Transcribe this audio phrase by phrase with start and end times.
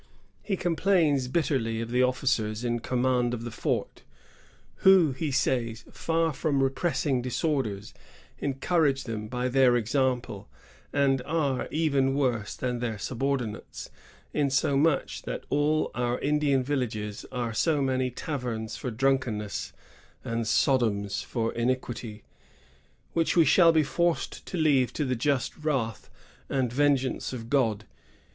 [0.41, 4.01] He complains bitterly of the officers in command of the fort,
[4.77, 7.93] who, he says, far from repressing disorders,
[8.39, 10.49] encourage them by their example,
[10.91, 13.91] and are even worse than their subordinates,
[14.33, 19.71] insomuch that all our Indian villages are so many taverns for drunkenness
[20.25, 22.23] and Sodoms for iniquity,
[23.13, 26.09] which we shall be forced to leave to the just wrath
[26.49, 27.85] and vengeance of God."